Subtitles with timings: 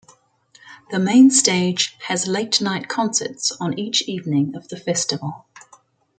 [0.89, 5.45] The main stage has late night concerts on each evening of the festival.